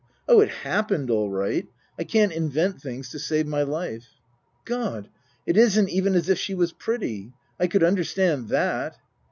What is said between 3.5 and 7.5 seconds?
life." God! It isn't even as if she was pretty.